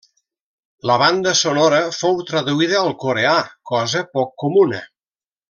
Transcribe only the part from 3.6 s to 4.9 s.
cosa poc comuna.